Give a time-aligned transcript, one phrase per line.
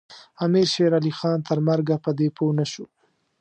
[0.45, 2.85] امیر شېرعلي خان تر مرګه په دې پوه نه شو.